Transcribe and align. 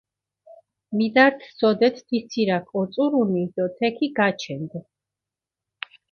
მიდართჷ 0.97 1.45
სოდეთ 1.57 1.95
თი 2.07 2.17
ცირაქ 2.29 2.65
ოწურუნი 2.79 3.43
დო 3.55 3.65
თექი 3.77 4.07
გაჩენდჷ. 4.17 4.79